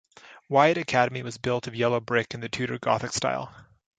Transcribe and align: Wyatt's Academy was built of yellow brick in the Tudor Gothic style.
Wyatt's 0.49 0.79
Academy 0.79 1.21
was 1.21 1.37
built 1.37 1.67
of 1.67 1.75
yellow 1.75 1.99
brick 1.99 2.33
in 2.33 2.39
the 2.39 2.49
Tudor 2.49 2.79
Gothic 2.79 3.11
style. 3.11 3.53